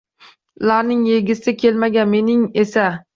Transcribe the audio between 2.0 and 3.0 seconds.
mening esa…